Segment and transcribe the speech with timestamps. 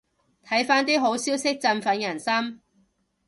[0.43, 2.59] 睇返啲好消息振奮人心